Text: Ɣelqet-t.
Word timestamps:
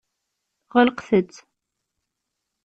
Ɣelqet-t. 0.75 1.35